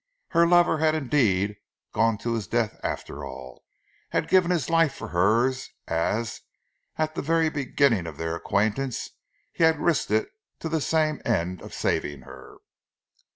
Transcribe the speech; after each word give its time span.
Her 0.29 0.47
lover 0.47 0.79
had 0.79 0.95
indeed 0.95 1.57
gone 1.93 2.17
to 2.25 2.33
his 2.33 2.47
death 2.47 2.79
after 2.81 3.23
all, 3.23 3.61
had 4.09 4.27
given 4.29 4.49
his 4.49 4.67
life 4.67 4.95
for 4.95 5.09
hers 5.09 5.69
as 5.87 6.41
at 6.97 7.13
the 7.13 7.21
very 7.21 7.49
beginning 7.49 8.07
of 8.07 8.17
their 8.17 8.35
acquaintance 8.35 9.11
he 9.53 9.63
had 9.63 9.77
risked 9.77 10.09
it 10.09 10.29
to 10.57 10.69
the 10.69 10.81
same 10.81 11.21
end 11.23 11.61
of 11.61 11.71
saving 11.75 12.21
her! 12.23 12.57